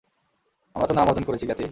[0.75, 1.65] আমরা তো নাম অর্জন করেছি, ক্যাথি।